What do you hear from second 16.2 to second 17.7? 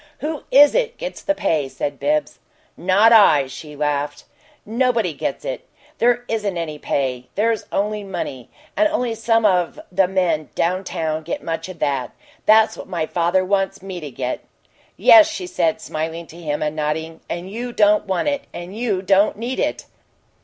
to him, and nodding. "And